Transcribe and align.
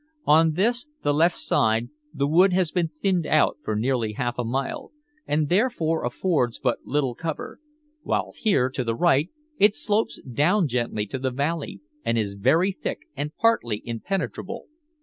On 0.25 0.53
this, 0.53 0.87
the 1.03 1.13
left 1.13 1.37
side, 1.37 1.89
the 2.11 2.25
wood 2.25 2.53
has 2.53 2.71
been 2.71 2.87
thinned 2.87 3.27
out 3.27 3.59
for 3.63 3.75
nearly 3.75 4.13
half 4.13 4.39
a 4.39 4.43
mile, 4.43 4.91
and 5.27 5.47
therefore 5.47 6.03
affords 6.03 6.57
but 6.57 6.79
little 6.83 7.13
cover, 7.13 7.59
while 8.01 8.33
here, 8.35 8.71
to 8.71 8.83
the 8.83 8.95
right, 8.95 9.29
it 9.59 9.75
slopes 9.75 10.19
down 10.23 10.67
gently 10.67 11.05
to 11.05 11.19
the 11.19 11.29
valley 11.29 11.81
and 12.03 12.17
is 12.17 12.33
very 12.33 12.71
thick 12.71 13.01
and 13.15 13.35
partly 13.37 13.83
impenetrable. 13.85 14.65